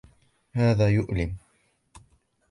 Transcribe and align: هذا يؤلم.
هذا 0.51 0.87
يؤلم. 0.89 1.37